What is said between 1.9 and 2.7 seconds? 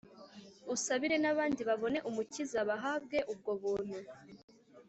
umukiza